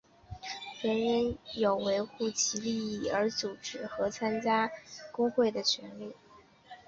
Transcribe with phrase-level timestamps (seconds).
[0.81, 4.71] 人人有为维护其利益而组织和参加
[5.11, 6.15] 工会的权利。